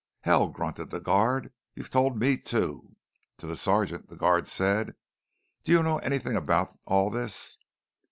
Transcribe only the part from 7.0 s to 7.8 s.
this?"